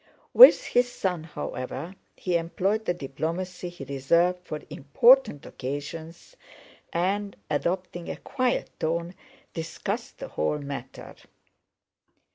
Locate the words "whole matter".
10.29-11.13